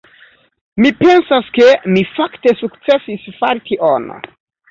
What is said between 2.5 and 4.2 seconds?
sukcesis fari tion.